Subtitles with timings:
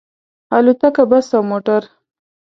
[0.55, 1.81] الوتکه، بس او موټر